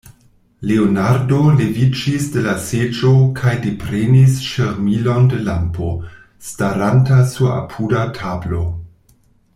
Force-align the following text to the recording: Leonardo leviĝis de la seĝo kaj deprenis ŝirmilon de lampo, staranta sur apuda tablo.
Leonardo 0.69 1.41
leviĝis 1.57 2.25
de 2.35 2.43
la 2.45 2.55
seĝo 2.69 3.11
kaj 3.41 3.53
deprenis 3.67 4.41
ŝirmilon 4.47 5.31
de 5.35 5.45
lampo, 5.51 5.93
staranta 6.49 7.23
sur 7.35 7.55
apuda 7.61 8.07
tablo. 8.23 8.69